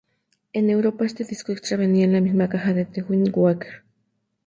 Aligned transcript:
En 0.53 0.71
Europa 0.71 1.05
este 1.05 1.23
disco 1.25 1.51
extra 1.51 1.77
venía 1.77 2.05
en 2.05 2.13
la 2.13 2.21
misma 2.21 2.49
caja 2.49 2.73
que 2.73 2.85
The 2.85 3.03
Wind 3.03 3.29
Waker. 3.35 3.83